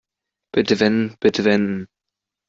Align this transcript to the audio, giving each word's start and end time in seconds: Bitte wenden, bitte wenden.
Bitte 0.51 0.79
wenden, 0.79 1.15
bitte 1.19 1.45
wenden. 1.45 1.85